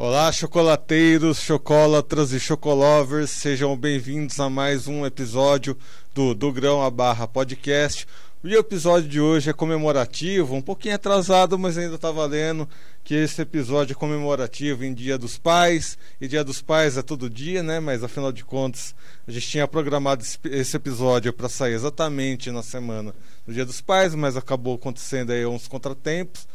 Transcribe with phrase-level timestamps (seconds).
[0.00, 5.76] Olá, chocolateiros, chocolatras e chocolovers, sejam bem-vindos a mais um episódio
[6.14, 8.06] do Do Grão a Barra Podcast.
[8.40, 12.68] O episódio de hoje é comemorativo, um pouquinho atrasado, mas ainda está valendo
[13.02, 15.98] que esse episódio é comemorativo em Dia dos Pais.
[16.20, 17.80] E Dia dos Pais é todo dia, né?
[17.80, 18.94] Mas afinal de contas,
[19.26, 23.12] a gente tinha programado esse episódio para sair exatamente na semana
[23.44, 26.46] do Dia dos Pais, mas acabou acontecendo aí uns contratempos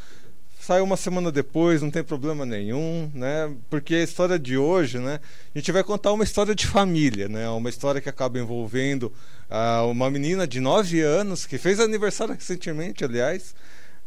[0.64, 3.54] saiu uma semana depois, não tem problema nenhum, né?
[3.70, 5.20] Porque a história de hoje, né?
[5.54, 7.50] A gente vai contar uma história de família, né?
[7.50, 9.12] Uma história que acaba envolvendo
[9.52, 13.54] uh, uma menina de 9 anos, que fez aniversário recentemente, aliás,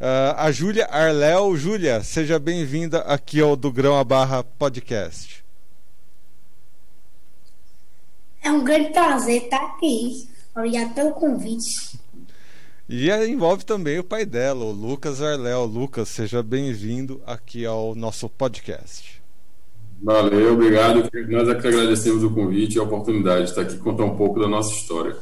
[0.01, 1.55] uh, a Júlia Arléo.
[1.55, 5.45] Júlia, seja bem-vinda aqui ao Do Grão a Barra Podcast.
[8.41, 10.27] É um grande prazer estar aqui.
[10.55, 11.99] Obrigado pelo convite.
[12.89, 15.65] E envolve também o pai dela, o Lucas Arléo.
[15.65, 19.21] Lucas, seja bem-vindo aqui ao nosso podcast.
[20.01, 21.09] Valeu, obrigado.
[21.27, 24.39] Nós é que agradecemos o convite e a oportunidade de estar aqui contar um pouco
[24.39, 25.17] da nossa história.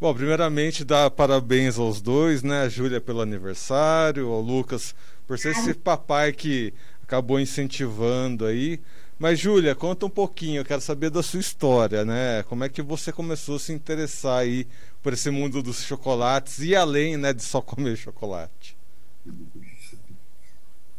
[0.00, 2.62] Bom, primeiramente, dar parabéns aos dois, né?
[2.62, 4.92] A Júlia pelo aniversário, ao Lucas
[5.24, 6.74] por ser esse papai que
[7.04, 8.80] acabou incentivando aí.
[9.20, 12.42] Mas, Júlia, conta um pouquinho, eu quero saber da sua história, né?
[12.48, 14.66] Como é que você começou a se interessar aí
[15.02, 18.76] por esse mundo dos chocolates e além né, de só comer chocolate?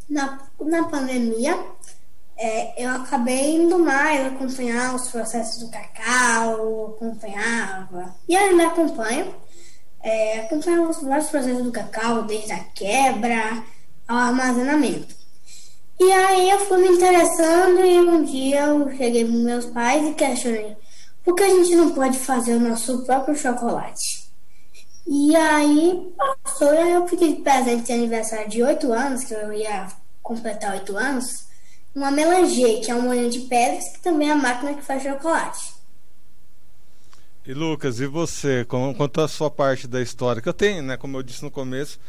[0.09, 1.57] Na, na pandemia,
[2.37, 9.33] é, eu acabei indo mais acompanhar os processos do cacau, acompanhava, e ainda acompanho,
[10.01, 13.63] é, acompanhava os vários processos do cacau, desde a quebra
[14.07, 15.15] ao armazenamento.
[15.99, 20.13] E aí eu fui me interessando e um dia eu cheguei para meus pais e
[20.13, 20.75] questionei
[21.23, 24.23] por que a gente não pode fazer o nosso próprio chocolate?
[25.05, 29.51] E aí passou, e eu pedi de presente de aniversário de 8 anos, que eu
[29.53, 29.87] ia
[30.21, 31.25] completar 8 anos,
[31.93, 35.03] uma melanger, que é um molho de pedras, que também é a máquina que faz
[35.03, 35.73] chocolate.
[37.45, 38.65] E Lucas, e você?
[38.65, 40.95] Conta a sua parte da história, que eu tenho, né?
[40.95, 41.99] Como eu disse no começo,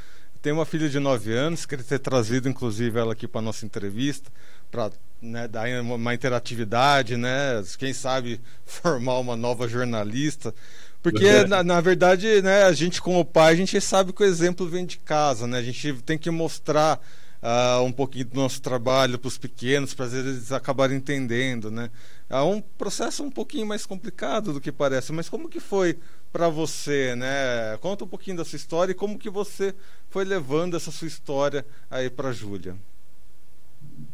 [0.40, 4.30] tenho uma filha de 9 anos, queria ter trazido inclusive ela aqui para nossa entrevista,
[4.74, 4.90] para
[5.22, 7.62] né, dar uma interatividade, né?
[7.78, 10.52] Quem sabe formar uma nova jornalista.
[11.00, 14.66] Porque, na, na, verdade, né, a gente, como pai, a gente sabe que o exemplo
[14.66, 15.58] vem de casa, né?
[15.58, 16.98] A gente tem que mostrar
[17.42, 21.90] uh, um pouquinho do nosso trabalho para os pequenos, para eles acabarem entendendo, né?
[22.28, 25.98] É um processo um pouquinho mais complicado do que parece, mas como que foi
[26.32, 27.76] para você, né?
[27.80, 29.74] Conta um pouquinho da sua história e como que você
[30.08, 32.76] foi levando essa sua história aí para Júlia.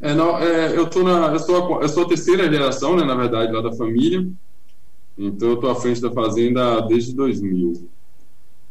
[0.00, 3.04] É, não, é, eu tô na, eu sou a, eu sou a terceira geração, né,
[3.04, 4.26] na verdade, lá da família.
[5.16, 7.88] Então eu tô à frente da fazenda desde 2000.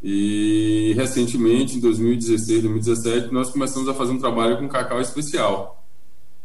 [0.01, 5.83] E recentemente, em 2016, 2017, nós começamos a fazer um trabalho com cacau especial.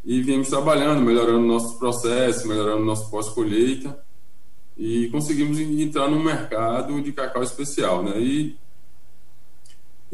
[0.04, 3.98] E viemos trabalhando, melhorando nossos processos, melhorando nosso pós-colheita
[4.76, 8.18] e conseguimos entrar no mercado de cacau especial, né?
[8.20, 8.56] E,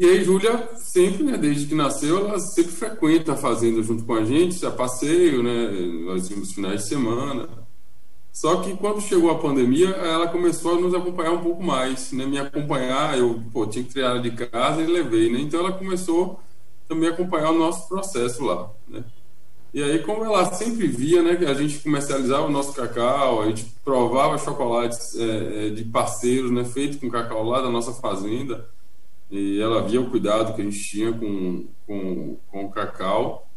[0.01, 4.15] e aí Júlia sempre, né, desde que nasceu, ela sempre frequenta a fazenda junto com
[4.15, 5.69] a gente, a passeio, né?
[6.05, 7.47] Nós íamos finais de semana.
[8.33, 12.25] Só que quando chegou a pandemia, ela começou a nos acompanhar um pouco mais, né?
[12.25, 15.39] Me acompanhar, eu pô, tinha que tirar ela de casa e levei, né?
[15.39, 16.39] Então ela começou
[16.87, 19.03] também a acompanhar o nosso processo lá, né?
[19.71, 23.45] E aí, como ela sempre via, né, que a gente comercializava o nosso cacau, a
[23.45, 28.67] gente provava chocolates é, é, de parceiros, né, feito com cacau lá da nossa fazenda,
[29.31, 33.47] e ela via o cuidado que a gente tinha com, com, com o cacau.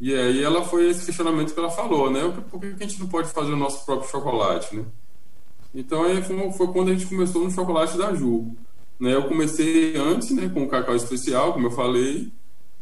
[0.00, 3.06] E aí ela foi esse questionamento que ela falou, né, por que a gente não
[3.06, 4.84] pode fazer o nosso próprio chocolate, né?
[5.74, 8.56] Então aí foi, foi quando a gente começou no chocolate da Ju.
[8.98, 12.32] Né, eu comecei antes, né, com o cacau especial, como eu falei,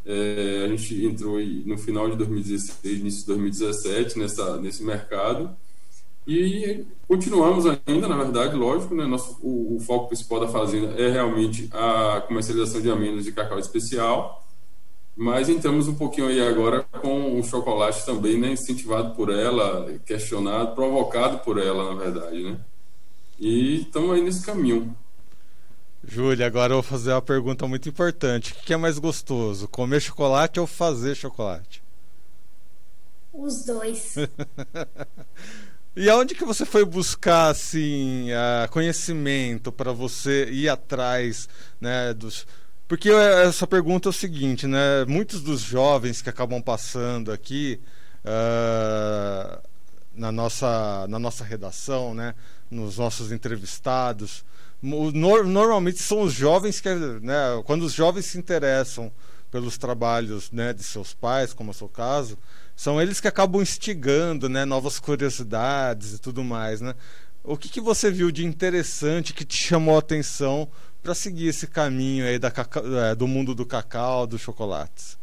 [0.07, 5.55] é, a gente entrou no final de 2016, início de 2017 nessa, nesse mercado
[6.27, 11.11] e continuamos ainda, na verdade, lógico, né, nosso, o, o, foco principal da fazenda é
[11.11, 14.47] realmente a comercialização de amêndoas de cacau especial,
[15.17, 20.75] mas entramos um pouquinho aí agora com o chocolate também, né, incentivado por ela, questionado,
[20.75, 22.59] provocado por ela, na verdade, né,
[23.39, 24.95] e estamos aí nesse caminho.
[26.03, 28.53] Júlia, agora eu vou fazer uma pergunta muito importante.
[28.53, 31.83] O que é mais gostoso, comer chocolate ou fazer chocolate?
[33.33, 34.15] Os dois.
[35.97, 38.29] e aonde que você foi buscar assim
[38.71, 41.49] conhecimento para você ir atrás,
[41.81, 42.47] né, dos
[42.91, 45.05] porque essa pergunta é o seguinte, né?
[45.07, 47.81] Muitos dos jovens que acabam passando aqui
[48.25, 49.63] uh,
[50.13, 52.35] na nossa na nossa redação, né,
[52.69, 54.45] nos nossos entrevistados,
[54.83, 56.89] normalmente são os jovens que,
[57.23, 59.13] né, quando os jovens se interessam
[59.51, 62.39] pelos trabalhos né, de seus pais, como é o seu caso,
[62.77, 66.81] são eles que acabam instigando né, novas curiosidades e tudo mais.
[66.81, 66.95] Né?
[67.43, 70.69] O que, que você viu de interessante que te chamou a atenção
[71.03, 72.53] para seguir esse caminho aí da,
[73.11, 75.19] é, do mundo do cacau, dos chocolates?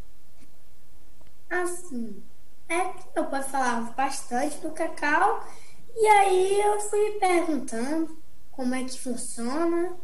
[1.50, 2.22] Assim,
[2.68, 5.48] é que pai falava bastante do cacau
[5.96, 8.18] e aí eu fui me perguntando
[8.52, 9.96] como é que funciona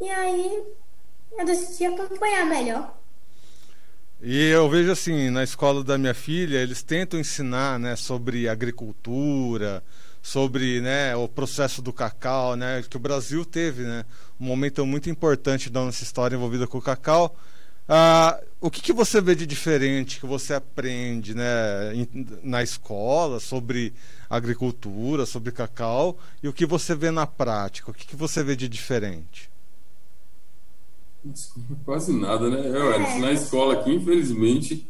[0.00, 0.64] e aí
[1.38, 3.03] eu decidi acompanhar melhor.
[4.22, 9.82] E eu vejo assim, na escola da minha filha, eles tentam ensinar né, sobre agricultura,
[10.22, 14.04] sobre né, o processo do cacau, né, que o Brasil teve né,
[14.40, 17.36] um momento muito importante da nossa história envolvida com o cacau.
[17.86, 21.44] Ah, o que, que você vê de diferente que você aprende né,
[22.42, 23.92] na escola sobre
[24.30, 27.90] agricultura, sobre cacau, e o que você vê na prática?
[27.90, 29.50] O que, que você vê de diferente?
[31.84, 32.66] Quase nada, né?
[32.66, 34.86] Eu, na escola aqui, infelizmente,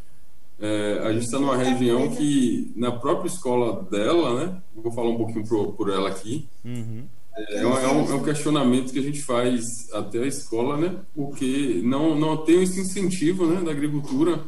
[0.59, 4.63] é, a gente está numa região que, na própria escola dela, né?
[4.75, 6.49] Vou falar um pouquinho por, por ela aqui.
[6.65, 7.05] Uhum.
[7.37, 10.97] É, é, um, é, um, questionamento que a gente faz até a escola, né?
[11.15, 14.41] Porque não, não tem esse incentivo né, da agricultura,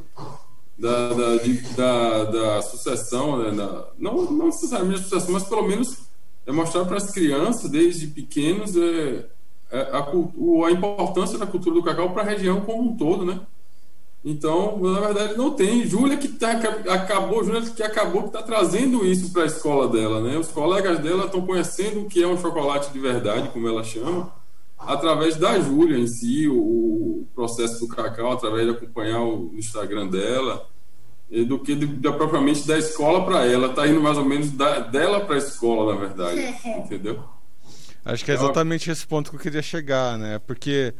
[0.79, 5.67] da, da, de, da, da sucessão, né, da, não, não necessariamente a sucessão, mas pelo
[5.67, 5.97] menos
[6.47, 9.27] é mostrar para as crianças, desde pequenos, é, é,
[9.73, 13.41] a, a, a importância da cultura do cacau para a região como um todo, né?
[14.29, 15.87] Então, na verdade, não tem.
[15.87, 16.51] Júlia que tá,
[16.93, 20.37] acabou, Júlia que acabou que está trazendo isso para a escola dela, né?
[20.37, 24.33] Os colegas dela estão conhecendo o que é um chocolate de verdade, como ela chama,
[24.77, 30.09] através da Júlia em si, o, o, processo do cacau, através de acompanhar o Instagram
[30.09, 30.67] dela,
[31.47, 33.69] do que de, de, propriamente da escola para ela.
[33.69, 37.23] Está indo mais ou menos da, dela para a escola, na verdade, entendeu?
[38.07, 40.39] Acho que é exatamente esse ponto que eu queria chegar, né?
[40.39, 40.95] Porque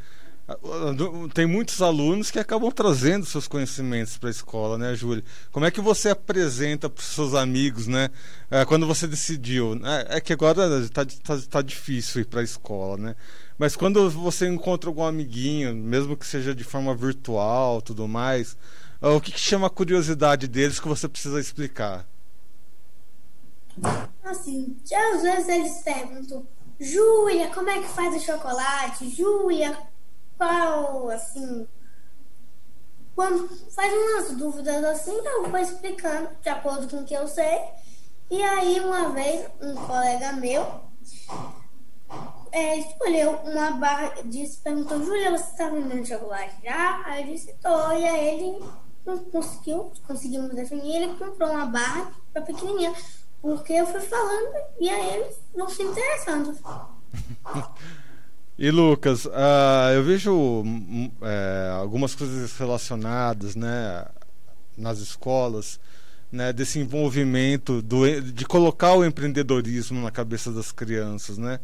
[1.35, 5.23] tem muitos alunos que acabam trazendo seus conhecimentos para a escola, né, Júlia?
[5.53, 8.11] Como é que você apresenta para os seus amigos, né?
[8.51, 12.45] É, quando você decidiu, é, é que agora está tá, tá difícil ir para a
[12.45, 13.17] escola, né?
[13.57, 18.57] Mas quando você encontra algum amiguinho, mesmo que seja de forma virtual, tudo mais,
[19.01, 22.05] é, o que, que chama a curiosidade deles que você precisa explicar?
[24.25, 26.47] Assim, já às vezes eles perguntam,
[26.79, 29.09] Júlia, como é que faz o chocolate?
[29.11, 29.77] Júlia,
[30.37, 31.67] qual, assim,
[33.15, 37.61] quando faz umas dúvidas assim, eu vou explicando de acordo com o que eu sei.
[38.31, 40.87] E aí, uma vez, um colega meu
[42.53, 47.03] é, escolheu uma barra, disse, perguntou, Júlia, você está vendendo chocolate já?
[47.05, 47.93] Aí eu disse, tô.
[47.93, 48.65] E aí ele
[49.31, 52.93] conseguiu, conseguimos definir, ele comprou uma barra para pequenininha.
[53.47, 56.53] Porque eu fui falando e aí eles vão se interessando.
[58.59, 61.13] E Lucas, uh, eu vejo uh,
[61.79, 64.07] algumas coisas relacionadas, né,
[64.75, 65.79] nas escolas,
[66.33, 71.61] né, desse envolvimento do, de colocar o empreendedorismo na cabeça das crianças, né?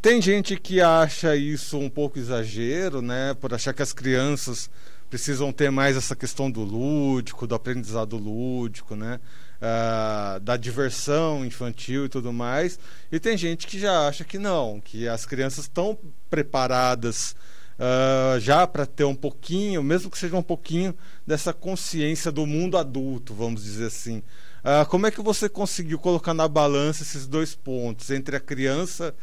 [0.00, 4.70] Tem gente que acha isso um pouco exagero, né, por achar que as crianças
[5.10, 9.18] precisam ter mais essa questão do lúdico, do aprendizado lúdico, né?
[9.60, 12.78] Uh, da diversão infantil e tudo mais.
[13.10, 15.98] E tem gente que já acha que não, que as crianças estão
[16.30, 17.34] preparadas
[17.78, 20.94] uh, já para ter um pouquinho, mesmo que seja um pouquinho,
[21.26, 24.18] dessa consciência do mundo adulto, vamos dizer assim.
[24.58, 29.14] Uh, como é que você conseguiu colocar na balança esses dois pontos entre a criança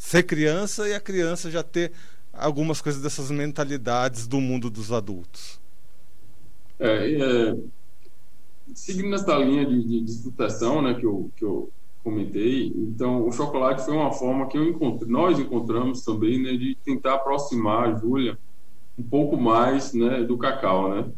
[0.00, 1.92] ser criança e a criança já ter
[2.32, 5.60] algumas coisas dessas mentalidades do mundo dos adultos?
[6.78, 7.54] É, é,
[8.74, 11.70] seguindo nessa linha de, de, de sucessão, né, que eu, que eu
[12.02, 16.76] comentei, então o chocolate foi uma forma que eu encontrei, nós encontramos também, né, de
[16.84, 18.38] tentar aproximar a Júlia
[18.98, 21.10] um pouco mais, né, do cacau, né?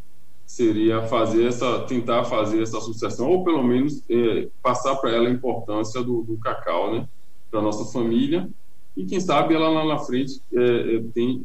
[0.46, 5.32] Seria fazer essa, tentar fazer essa sucessão ou pelo menos é, passar para ela a
[5.32, 7.08] importância do, do cacau, né,
[7.50, 8.48] para nossa família
[8.96, 11.44] e quem sabe ela lá na frente é, é, tem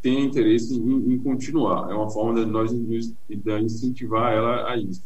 [0.00, 1.90] tem interesse em, em, continuar.
[1.90, 3.14] É uma forma de nós de
[3.64, 5.02] incentivar ela a isso.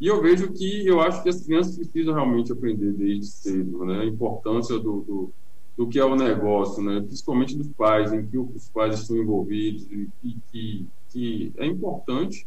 [0.00, 4.00] E eu vejo que eu acho que as crianças precisam realmente aprender desde cedo, né?
[4.00, 5.34] A importância do, do,
[5.76, 7.00] do que é o negócio, né?
[7.00, 9.86] Principalmente dos pais, em que os pais estão envolvidos
[10.22, 12.46] e que, que é importante,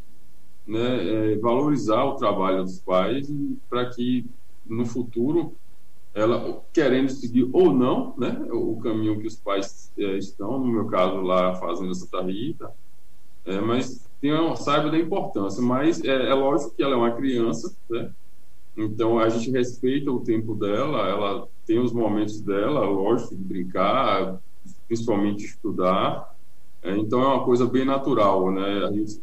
[0.68, 1.34] né?
[1.34, 3.28] É valorizar o trabalho dos pais
[3.68, 4.26] para que
[4.66, 5.56] no futuro
[6.14, 8.46] ela querendo seguir ou não, né?
[8.52, 12.72] O caminho que os pais é, estão, no meu caso lá fazendo Santa Rita,
[13.50, 17.76] é, mas tenha, saiba da importância, mas é, é, lógico que ela é uma criança,
[17.90, 18.14] né?
[18.78, 24.40] Então a gente respeita o tempo dela, ela tem os momentos dela, lógico, de brincar,
[24.88, 26.28] principalmente estudar,
[26.84, 28.86] É, então é uma coisa bem natural, né?
[28.86, 29.22] A gente,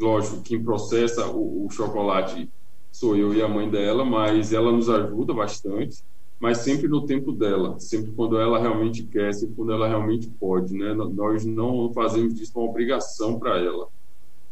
[0.00, 2.50] lógico, quem processa o, o chocolate
[2.92, 6.02] sou eu e a mãe dela, mas ela nos ajuda bastante,
[6.38, 10.74] mas sempre no tempo dela, sempre quando ela realmente quer, sempre quando ela realmente pode,
[10.74, 10.92] né?
[10.94, 13.88] Nós não fazemos disso uma obrigação para ela,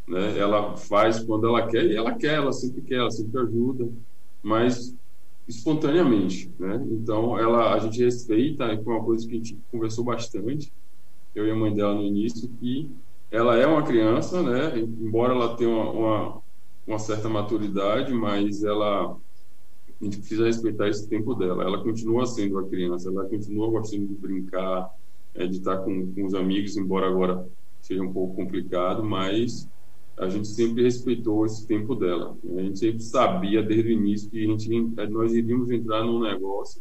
[0.08, 0.38] né?
[0.38, 3.88] Ela faz quando ela quer e ela quer, ela sempre quer, ela sempre ajuda,
[4.42, 4.94] mas
[5.46, 6.82] espontaneamente, né?
[6.90, 10.72] Então ela a gente respeita, é uma coisa que a gente conversou bastante,
[11.34, 12.90] eu e a mãe dela no início, que
[13.30, 14.78] ela é uma criança, né?
[14.78, 16.42] Embora ela tenha uma, uma,
[16.86, 19.16] uma certa maturidade, mas ela
[20.00, 21.64] a gente precisa respeitar esse tempo dela.
[21.64, 24.90] Ela continua sendo uma criança, ela continua gostando de brincar,
[25.34, 27.46] é, de estar com, com os amigos, embora agora
[27.80, 29.68] seja um pouco complicado, mas
[30.16, 32.36] a gente sempre respeitou esse tempo dela.
[32.56, 34.68] A gente sempre sabia desde o início que a gente,
[35.10, 36.80] nós iríamos entrar num negócio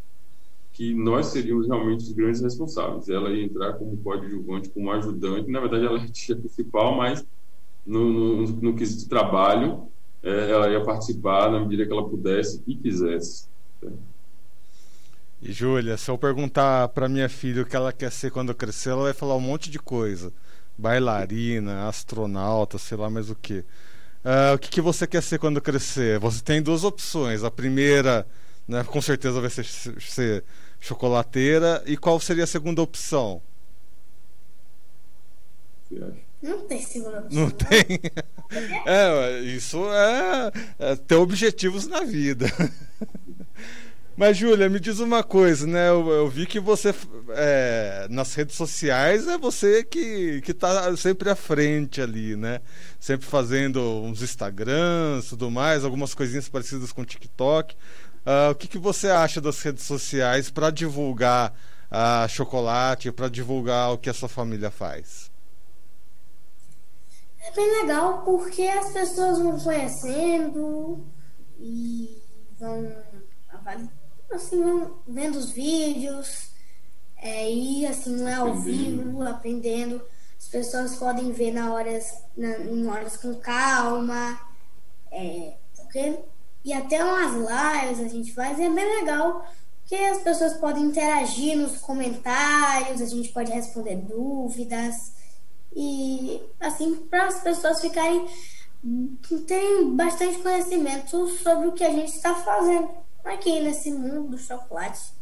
[0.71, 3.07] que nós seríamos realmente os grandes responsáveis.
[3.07, 7.25] Ela ia entrar como coadjuvante, como ajudante, na verdade ela é a principal, mas
[7.85, 9.87] no, no, no quesito trabalho,
[10.23, 13.47] é, ela ia participar na medida que ela pudesse e quisesse.
[13.81, 13.91] Né?
[15.41, 18.91] E Júlia, se eu perguntar para minha filha o que ela quer ser quando crescer,
[18.91, 20.31] ela vai falar um monte de coisa
[20.77, 23.59] bailarina, astronauta, sei lá mais o que.
[23.59, 23.65] Uh,
[24.23, 26.19] ah, o que, que, você quer ser quando crescer?
[26.19, 27.43] Você tem duas opções.
[27.43, 28.25] A primeira,
[28.67, 30.43] né, com certeza, vai ser, ser
[30.79, 31.83] chocolateira.
[31.85, 33.41] E qual seria a segunda opção?
[36.43, 37.41] Não tem segunda opção.
[37.41, 37.99] Não tem?
[38.85, 42.47] é, isso é, é ter objetivos na vida.
[44.15, 45.89] Mas, Júlia, me diz uma coisa, né?
[45.89, 46.93] Eu, eu vi que você,
[47.29, 52.59] é, nas redes sociais, é você que, que tá sempre à frente ali, né?
[52.99, 57.73] Sempre fazendo uns Instagrams, tudo mais, algumas coisinhas parecidas com TikTok.
[57.73, 61.53] Uh, o que, que você acha das redes sociais para divulgar
[61.89, 65.32] a chocolate, para divulgar o que a sua família faz?
[67.45, 71.05] É bem legal porque as pessoas vão conhecendo
[71.59, 72.21] e
[72.57, 72.91] vão
[74.33, 74.61] assim,
[75.07, 76.49] vendo os vídeos,
[77.17, 80.01] é, e assim, não é ao vivo, aprendendo.
[80.37, 84.39] As pessoas podem ver na horas, na, em horas com calma,
[85.11, 86.19] é, porque,
[86.65, 89.45] e até umas lives a gente faz, é bem legal,
[89.79, 95.13] porque as pessoas podem interagir nos comentários, a gente pode responder dúvidas,
[95.75, 98.27] e assim, para as pessoas ficarem,
[99.47, 102.89] terem bastante conhecimento sobre o que a gente está fazendo
[103.23, 105.13] aqui nesse mundo do chocolate.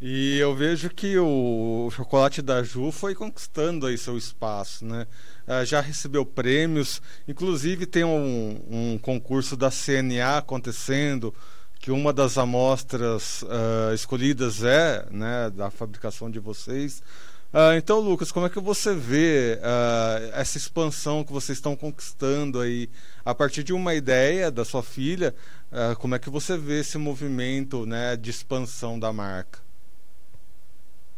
[0.00, 5.08] E eu vejo que o chocolate da Ju foi conquistando aí seu espaço, né?
[5.44, 11.34] Uh, já recebeu prêmios, inclusive tem um, um, concurso da CNA acontecendo,
[11.88, 17.02] que uma das amostras uh, escolhidas é né, da fabricação de vocês.
[17.50, 22.60] Uh, então, Lucas, como é que você vê uh, essa expansão que vocês estão conquistando
[22.60, 22.90] aí
[23.24, 25.34] a partir de uma ideia da sua filha?
[25.98, 29.60] Como é que você vê esse movimento né, de expansão da marca?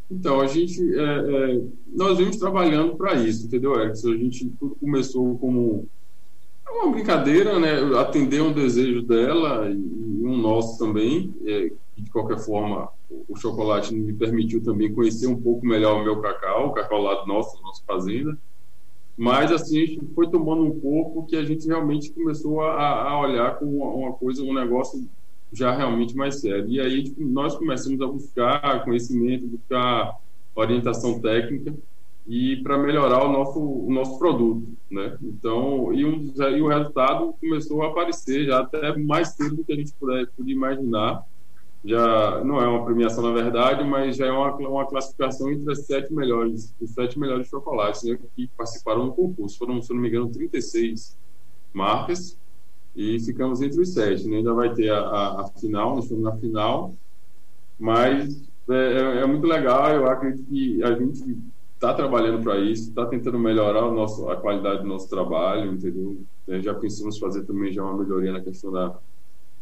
[0.08, 1.60] Então, a gente, é, é,
[1.92, 4.12] nós vimos trabalhando para isso, entendeu, Erickson?
[4.12, 5.88] A gente tudo começou como
[6.70, 7.98] uma brincadeira, né?
[7.98, 12.88] Atender um desejo dela e, um nosso também, é, de qualquer forma
[13.28, 17.14] o chocolate me permitiu também conhecer um pouco melhor o meu cacau, o cacau lá
[17.16, 18.38] do nosso, nossa fazenda.
[19.16, 23.20] Mas assim, a gente foi tomando um pouco que a gente realmente começou a, a
[23.20, 25.08] olhar com uma coisa, um negócio
[25.52, 26.68] já realmente mais sério.
[26.68, 30.16] E aí tipo, nós começamos a buscar conhecimento, buscar
[30.54, 31.74] orientação técnica
[32.26, 35.16] e para melhorar o nosso o nosso produto, né?
[35.22, 39.72] Então, e, um, e o resultado começou a aparecer já até mais cedo do que
[39.72, 41.24] a gente puder, imaginar
[41.84, 45.86] já não é uma premiação na verdade, mas já é uma, uma classificação entre as
[45.86, 49.56] sete melhores, os sete melhores chocolates né, que participaram do concurso.
[49.56, 51.16] Foram, se não me engano, 36
[51.72, 52.38] marcas
[52.94, 54.28] e ficamos entre os sete.
[54.28, 54.38] Né?
[54.38, 56.94] Ainda vai ter a, a, a final, nós estamos na final,
[57.78, 59.90] mas é, é, é, muito legal.
[59.90, 61.38] Eu acredito que a gente
[61.80, 66.22] está trabalhando para isso, está tentando melhorar o nosso, a qualidade do nosso trabalho, entendeu?
[66.46, 68.98] É, já pensamos fazer também já uma melhoria na questão da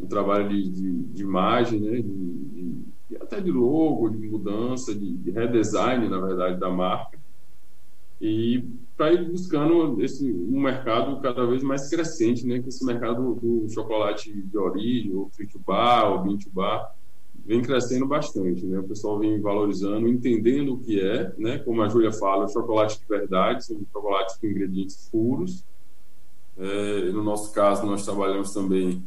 [0.00, 2.00] um trabalho de, de, de imagem, né?
[2.00, 7.18] De, de, até de logo, de mudança, de, redesign, na verdade, da marca.
[8.20, 8.64] E
[8.96, 12.60] para ir buscando esse, um mercado cada vez mais crescente, né?
[12.60, 16.94] Que esse mercado do chocolate de origem, ou free to bar, ou bean to bar,
[17.48, 18.78] vem crescendo bastante, né?
[18.78, 21.58] O pessoal vem valorizando, entendendo o que é, né?
[21.58, 25.64] Como a Júlia fala, o chocolate de verdade, são chocolates com ingredientes puros.
[26.58, 29.02] É, no nosso caso, nós trabalhamos também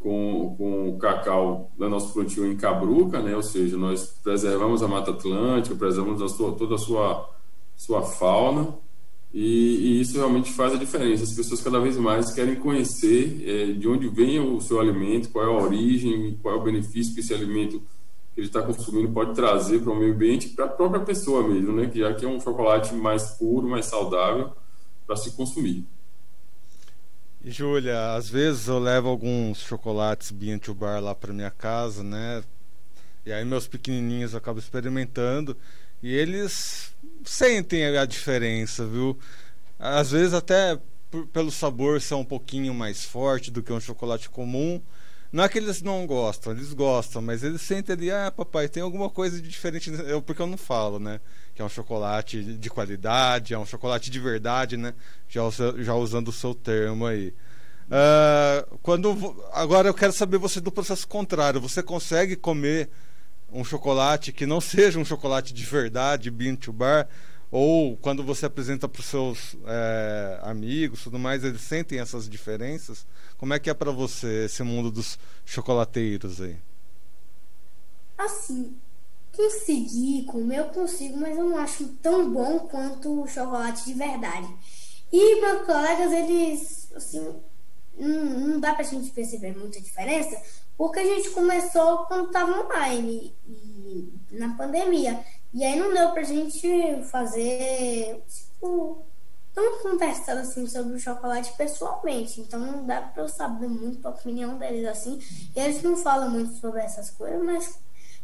[0.00, 3.36] com, com o cacau da nosso plantio em Cabruca, né?
[3.36, 7.28] ou seja, nós preservamos a Mata Atlântica, preservamos a sua, toda a sua
[7.78, 8.74] sua fauna,
[9.32, 11.24] e, e, isso realmente faz a diferença.
[11.24, 15.44] As pessoas cada vez mais querem conhecer é, de onde vem o seu alimento, qual
[15.44, 17.82] é a origem, qual é o benefício que esse alimento
[18.34, 21.72] que ele está consumindo pode trazer para o meio ambiente, para a própria pessoa mesmo,
[21.72, 21.88] né?
[21.88, 24.52] Que já que é um chocolate mais puro, mais saudável
[25.06, 25.84] para se consumir.
[27.44, 32.42] Júlia, às vezes eu levo alguns chocolates Bean to Bar lá para minha casa, né?
[33.26, 35.56] E aí meus pequenininhos acabam experimentando
[36.02, 36.92] e eles
[37.24, 39.18] sentem a diferença, viu?
[39.78, 40.78] Às vezes até
[41.32, 44.80] pelo sabor ser um pouquinho mais forte do que um chocolate comum.
[45.30, 48.82] Não é que eles não gostam, eles gostam, mas eles sentem ali, ah, papai, tem
[48.82, 51.20] alguma coisa de diferente, eu, porque eu não falo, né?
[51.54, 54.94] Que é um chocolate de qualidade, é um chocolate de verdade, né?
[55.28, 55.42] Já,
[55.78, 57.34] já usando o seu termo aí.
[57.88, 61.60] Uh, quando agora eu quero saber você do processo contrário.
[61.60, 62.88] Você consegue comer
[63.52, 67.08] um chocolate que não seja um chocolate de verdade, bean to bar,
[67.50, 73.06] ou quando você apresenta para os seus é, amigos, tudo mais, eles sentem essas diferenças?
[73.38, 76.56] Como é que é para você esse mundo dos chocolateiros aí?
[78.18, 78.76] Assim,
[79.34, 84.48] conseguir comer eu consigo, mas eu não acho tão bom quanto o chocolate de verdade.
[85.10, 87.34] E meus colegas, eles, assim,
[87.96, 90.42] não, não dá pra gente perceber muita diferença,
[90.78, 95.18] porque a gente começou quando estava online e na pandemia.
[95.52, 99.04] E aí não deu pra gente fazer, tipo,
[99.52, 102.40] tão conversando assim sobre o chocolate pessoalmente.
[102.40, 105.20] Então não dá pra eu saber muito a opinião deles assim.
[105.56, 107.80] E eles não falam muito sobre essas coisas, mas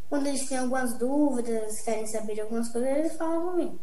[0.09, 3.81] quando eles têm algumas dúvidas, querem saber de algumas coisas, eles falam comigo.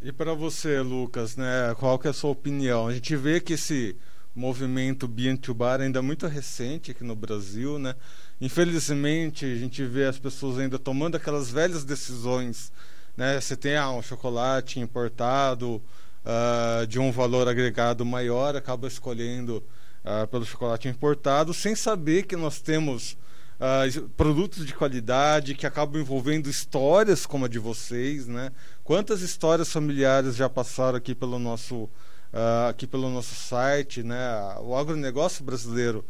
[0.00, 2.88] E para você, Lucas, né, qual que é a sua opinião?
[2.88, 3.96] A gente vê que esse
[4.34, 7.94] movimento Bean to Bar ainda muito recente aqui no Brasil, né?
[8.40, 12.72] Infelizmente, a gente vê as pessoas ainda tomando aquelas velhas decisões,
[13.16, 13.40] né?
[13.40, 15.82] Você tem ah, um chocolate importado
[16.24, 19.62] uh, de um valor agregado maior, acaba escolhendo
[20.04, 23.12] uh, pelo chocolate importado, sem saber que nós temos
[23.60, 28.50] uh, produtos de qualidade que acabam envolvendo histórias como a de vocês, né?
[28.82, 31.88] Quantas histórias familiares já passaram aqui pelo nosso
[32.32, 34.16] uh, aqui pelo nosso site, né?
[34.60, 36.04] O agronegócio brasileiro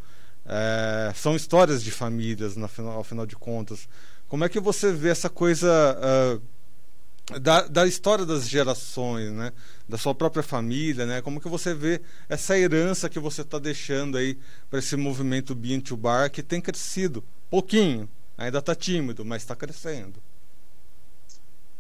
[0.44, 3.88] é, são histórias de famílias, final, ao final de contas.
[4.28, 5.68] Como é que você vê essa coisa
[7.30, 9.52] uh, da, da história das gerações, né?
[9.88, 11.20] Da sua própria família, né?
[11.20, 14.38] Como que você vê essa herança que você está deixando aí
[14.70, 19.54] para esse movimento Bean to Bar que tem crescido pouquinho, ainda está tímido, mas está
[19.54, 20.20] crescendo.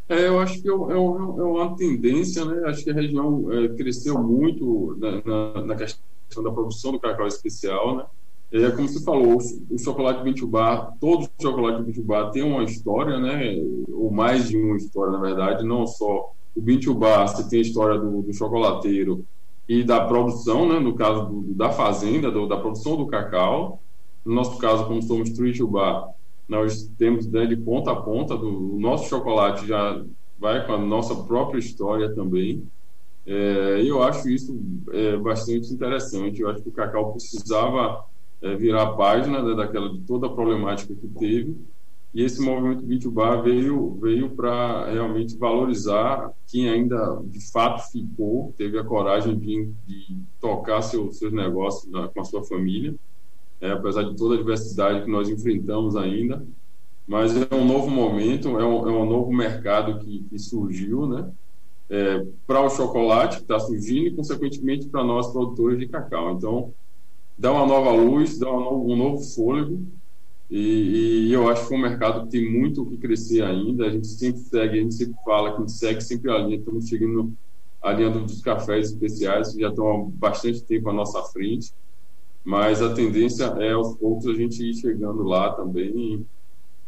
[0.08, 2.68] É, eu acho que é, é, é, uma tendência, né?
[2.68, 7.96] Acho que a região é, cresceu muito na, na, questão da produção do cacau especial,
[7.96, 8.04] né?
[8.52, 9.38] É, como você falou,
[9.70, 13.56] o, chocolate Bitubá, todo chocolate Bitubá tem uma história, né?
[13.88, 17.98] Ou mais de uma história, na verdade, não só o Bitubá, você tem a história
[17.98, 19.24] do, do chocolateiro
[19.66, 20.78] e da produção, né?
[20.78, 23.80] No caso do, da fazenda, do, da produção do cacau.
[24.24, 26.08] No nosso caso, como somos Truitubá,
[26.48, 30.04] nós temos né, de ponta a ponta do nosso chocolate já
[30.38, 32.66] vai com a nossa própria história também.
[33.24, 36.40] É, eu acho isso é, bastante interessante.
[36.40, 38.04] Eu acho que o Cacau precisava
[38.42, 41.56] é, virar a página né, daquela de toda a problemática que teve.
[42.12, 48.78] E esse movimento Bitubá veio veio para realmente valorizar quem ainda de fato ficou, teve
[48.78, 52.94] a coragem de, de tocar seu, seus negócios com a sua família
[53.62, 56.44] é, apesar de toda a diversidade que nós enfrentamos ainda.
[57.06, 61.30] Mas é um novo momento, é um, é um novo mercado que, que surgiu, né?
[61.88, 66.32] É, para o chocolate que está surgindo e, consequentemente, para nós produtores de cacau.
[66.32, 66.72] Então,
[67.38, 69.80] dá uma nova luz, dá um novo, fôlego.
[70.50, 73.86] E, e, eu acho que é um mercado que tem muito o que crescer ainda.
[73.86, 76.56] A gente sempre segue, a gente sempre fala a gente segue sempre a linha.
[76.56, 77.32] Estamos seguindo
[77.80, 81.72] a linha dos cafés especiais, que já estão há bastante tempo à nossa frente
[82.44, 86.26] mas a tendência é aos poucos a gente ir chegando lá também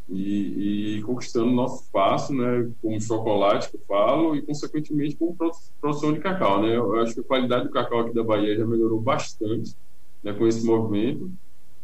[0.08, 5.36] e, e conquistando nosso espaço, né, como chocolate que eu falo e consequentemente como
[5.80, 6.76] produção de cacau, né.
[6.76, 9.74] Eu acho que a qualidade do cacau aqui da Bahia já melhorou bastante,
[10.22, 11.30] né, com esse movimento,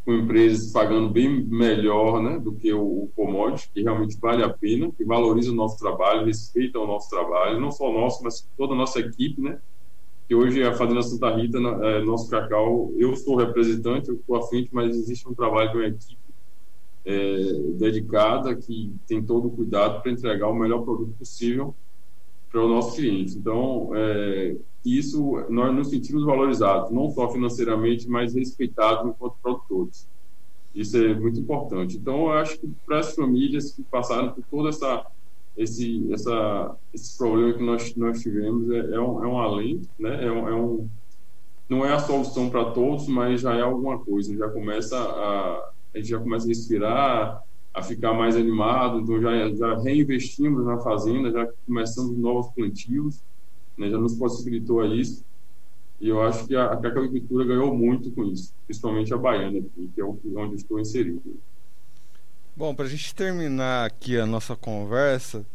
[0.05, 4.53] com empresas pagando bem melhor, né, do que o, o commodity, que realmente vale a
[4.53, 8.47] pena, que valoriza o nosso trabalho, respeita o nosso trabalho, não só o nosso, mas
[8.57, 9.59] toda a nossa equipe, né,
[10.31, 14.43] que hoje a Fazenda Santa Rita, é, nosso cacau, eu sou representante, eu estou à
[14.43, 16.21] frente, mas existe um trabalho de uma equipe
[17.05, 21.75] é, dedicada que tem todo o cuidado para entregar o melhor produto possível
[22.49, 23.37] para o nosso cliente.
[23.37, 30.07] Então, é, isso nós nos sentimos valorizados, não só financeiramente, mas respeitados enquanto produtores.
[30.73, 31.97] Isso é muito importante.
[31.97, 35.05] Então, eu acho que para as famílias que passaram por toda essa
[35.57, 40.25] esse, essa, esse problema que nós, nós tivemos é, é, um, é um alento, né?
[40.25, 40.89] É um, é um,
[41.69, 44.37] não é a solução para todos, mas já é alguma coisa.
[44.37, 47.43] Já começa a, a gente já começa a respirar,
[47.75, 49.01] a ficar mais animado.
[49.01, 53.21] Então já, já reinvestimos na fazenda, já começamos novos plantios,
[53.77, 53.91] né?
[53.91, 55.25] já nos possibilitou isso.
[56.01, 59.61] E eu acho que a, a agricultura ganhou muito com isso, principalmente a baiana,
[59.95, 61.23] que é onde estou inserido.
[62.61, 65.47] Bom, para a gente terminar aqui a nossa conversa,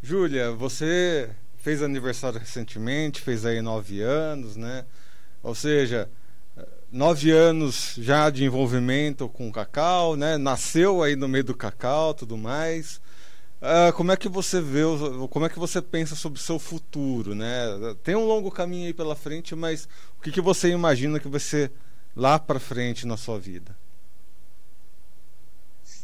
[0.00, 4.86] Júlia, você fez aniversário recentemente, fez aí nove anos, né?
[5.42, 6.08] Ou seja,
[6.90, 10.38] nove anos já de envolvimento com o cacau, né?
[10.38, 12.96] Nasceu aí no meio do cacau, tudo mais.
[13.60, 14.84] Uh, como é que você vê,
[15.28, 17.94] como é que você pensa sobre o seu futuro, né?
[18.02, 19.86] Tem um longo caminho aí pela frente, mas
[20.18, 21.70] o que, que você imagina que vai ser
[22.16, 23.76] lá para frente na sua vida?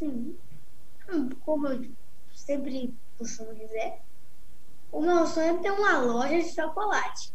[0.05, 0.37] Sim.
[1.11, 1.83] Hum, como eu
[2.35, 4.01] sempre costumo dizer,
[4.93, 7.33] o meu sonho é ter uma loja de chocolate.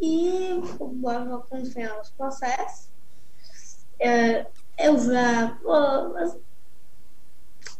[0.00, 2.90] E vou acompanhar os processos.
[4.00, 4.46] É,
[4.78, 6.18] eu já vou.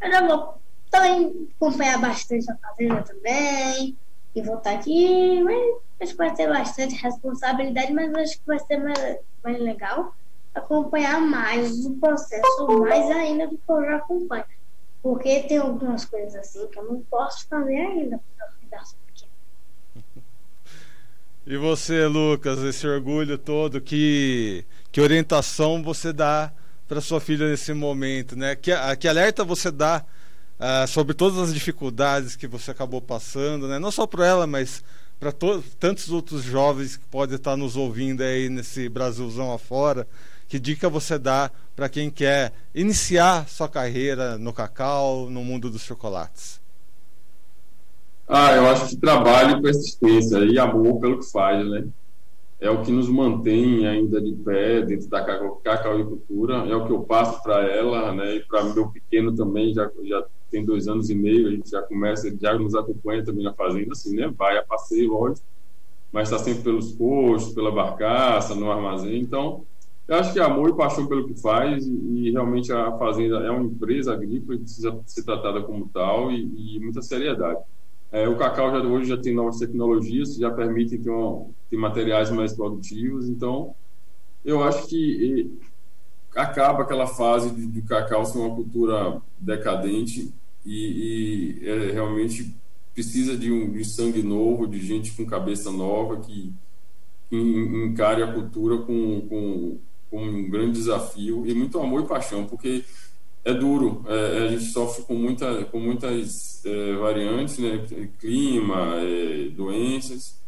[0.01, 3.99] Eu já vou também acompanhar bastante a fazenda também.
[4.35, 5.43] E vou estar aqui.
[5.43, 5.59] Mas
[6.01, 10.15] acho que vai ter bastante responsabilidade, mas acho que vai ser mais, mais legal
[10.55, 14.45] acompanhar mais o processo, mais ainda do que eu já acompanho.
[15.03, 18.21] Porque tem algumas coisas assim que eu não posso fazer ainda,
[21.47, 26.51] E você, Lucas, esse orgulho todo, que, que orientação você dá
[26.89, 28.57] para sua filha nesse momento, né?
[28.57, 30.03] Que, que alerta você dá
[30.59, 33.79] uh, sobre todas as dificuldades que você acabou passando, né?
[33.79, 34.83] Não só para ela, mas
[35.21, 35.33] para
[35.79, 40.07] tantos outros jovens que podem estar nos ouvindo aí nesse Brasilzão afora.
[40.49, 45.83] Que dica você dá para quem quer iniciar sua carreira no cacau, no mundo dos
[45.83, 46.61] chocolates?
[48.27, 51.87] Ah, eu acho que trabalho, persistência e amor pelo que faz, né?
[52.61, 55.23] É o que nos mantém ainda de pé dentro da
[55.63, 58.37] cacauicultura, é o que eu passo para ela, né?
[58.37, 61.83] E para meu pequeno também, já, já tem dois anos e meio, a gente já
[61.83, 64.33] começa, já nos acompanha também na fazenda, assim, né?
[64.35, 65.47] Vai a passeio, lógico,
[66.11, 69.67] mas está sempre pelos postos, pela barcaça, no armazém, então
[70.07, 73.65] eu acho que amor e paixão pelo que faz e, realmente a fazenda é uma
[73.65, 77.61] empresa agrícola e precisa ser tratada como tal e, e muita seriedade.
[78.13, 82.31] É, o cacau já hoje já tem novas tecnologias já permitem ter, uma, ter materiais
[82.31, 83.75] mais produtivos, então
[84.45, 85.59] eu acho que e,
[86.37, 90.33] acaba aquela fase de, de, cacau ser uma cultura decadente
[90.67, 92.55] e, e é, realmente
[92.93, 96.53] precisa de um de sangue novo, de gente com cabeça nova que,
[97.29, 99.79] que encare a cultura com, com
[100.15, 102.85] como um grande desafio e muito amor e paixão, porque
[103.45, 107.85] é duro, é, a gente sofre com, muita, com muitas é, variantes, né?
[108.21, 110.41] clima, é, doenças,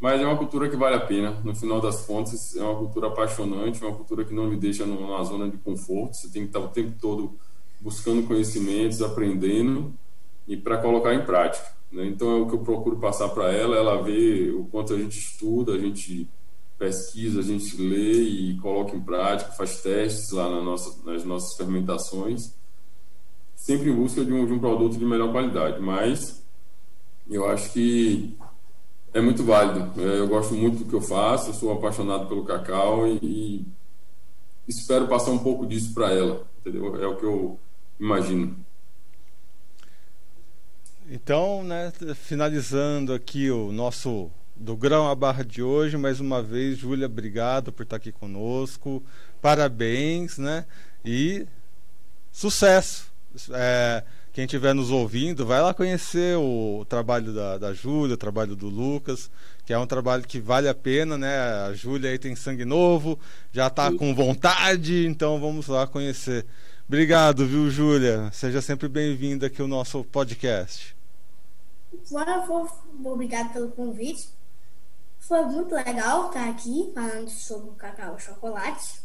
[0.00, 1.30] mas é uma cultura que vale a pena.
[1.44, 5.22] No final das contas, é uma cultura apaixonante, uma cultura que não lhe deixa numa
[5.22, 6.16] zona de conforto.
[6.16, 7.38] Você tem que estar o tempo todo
[7.80, 9.94] buscando conhecimentos, aprendendo
[10.48, 11.70] e para colocar em prática.
[11.92, 12.06] Né?
[12.06, 13.76] Então é o que eu procuro passar para ela.
[13.76, 16.26] Ela vê o quanto a gente estuda, a gente
[16.80, 21.54] pesquisa, a gente lê e coloca em prática, faz testes lá na nossa, nas nossas
[21.54, 22.54] fermentações,
[23.54, 25.78] sempre em busca de um, de um produto de melhor qualidade.
[25.78, 26.42] Mas
[27.28, 28.34] eu acho que
[29.12, 30.00] é muito válido.
[30.00, 33.66] É, eu gosto muito do que eu faço, eu sou apaixonado pelo cacau e, e
[34.66, 36.96] espero passar um pouco disso para ela, entendeu?
[37.02, 37.60] É o que eu
[38.00, 38.56] imagino.
[41.10, 45.96] Então, né, finalizando aqui o nosso do Grão à Barra de hoje.
[45.96, 49.02] Mais uma vez, Júlia, obrigado por estar aqui conosco.
[49.40, 50.66] Parabéns, né?
[51.02, 51.46] E
[52.30, 53.10] sucesso.
[53.52, 58.54] É, quem estiver nos ouvindo, vai lá conhecer o, trabalho da, da Júlia, o trabalho
[58.54, 59.30] do Lucas,
[59.64, 61.38] que é um trabalho que vale a pena, né?
[61.66, 63.18] A Júlia aí tem sangue novo,
[63.52, 66.44] já está com vontade, então vamos lá conhecer.
[66.86, 68.30] Obrigado, viu, Júlia?
[68.32, 70.94] Seja sempre bem-vinda aqui ao nosso podcast.
[73.02, 74.39] Obrigado pelo convite.
[75.20, 79.00] Foi muito legal estar aqui falando sobre o cacau e chocolate.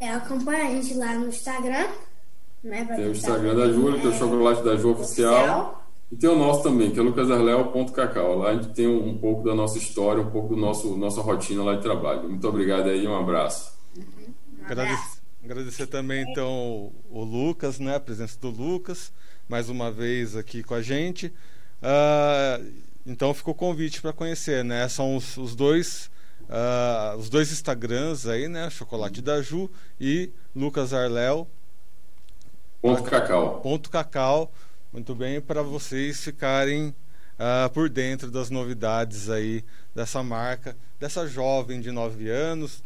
[0.00, 1.88] É, acompanha a gente lá no Instagram.
[2.62, 5.34] Né, tem o Instagram da Júlia, tem o chocolate da Ju oficial.
[5.34, 5.80] oficial.
[6.10, 8.38] E tem o nosso também, que é lucasarleo.cacau.
[8.38, 11.20] Lá a gente tem um, um, pouco da nossa história, um pouco do nosso nossa
[11.20, 12.28] rotina lá de trabalho.
[12.28, 13.72] Muito obrigado aí, um abraço.
[13.96, 14.34] Uhum.
[14.60, 15.20] Um abraço.
[15.42, 19.12] Agradecer, também então o Lucas, né, a presença do Lucas,
[19.48, 21.32] mais uma vez aqui com a gente.
[21.80, 24.88] Uh, então ficou o convite para conhecer, né?
[24.88, 26.10] São os, os dois
[26.50, 28.68] uh, os dois Instagrams aí, né?
[28.70, 31.48] Chocolate da Ju e Lucas Arléu.
[32.80, 33.60] Ponto Cacau.
[33.60, 34.52] Ponto Cacau.
[34.92, 36.94] Muito bem, para vocês ficarem
[37.40, 42.82] uh, por dentro das novidades aí dessa marca, dessa jovem de 9 anos,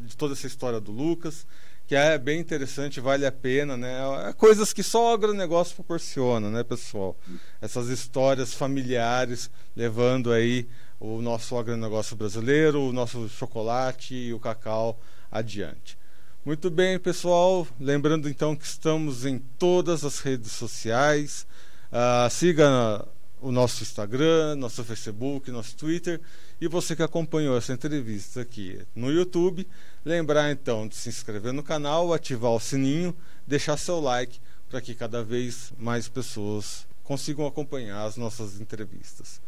[0.00, 1.46] de toda essa história do Lucas,
[1.86, 3.98] que é bem interessante, vale a pena, né?
[4.28, 7.16] É coisas que só o agronegócio proporciona, né, pessoal?
[7.60, 10.68] Essas histórias familiares levando aí
[11.00, 15.98] o nosso agronegócio brasileiro, o nosso chocolate e o cacau adiante.
[16.44, 17.66] Muito bem, pessoal.
[17.78, 21.46] Lembrando então que estamos em todas as redes sociais.
[21.90, 23.04] Uh, siga
[23.40, 26.20] o nosso Instagram, nosso Facebook, nosso Twitter.
[26.60, 29.66] E você que acompanhou essa entrevista aqui no YouTube,
[30.04, 34.94] lembrar então de se inscrever no canal, ativar o sininho, deixar seu like para que
[34.94, 39.40] cada vez mais pessoas consigam acompanhar as nossas entrevistas.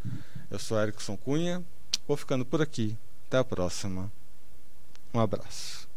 [0.50, 1.62] Eu sou Erickson Cunha,
[2.06, 2.96] vou ficando por aqui.
[3.28, 4.10] Até a próxima.
[5.14, 5.91] Um abraço.